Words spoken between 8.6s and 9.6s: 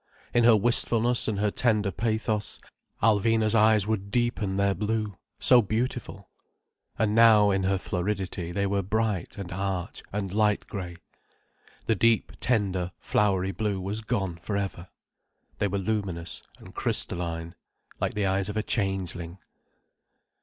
were bright and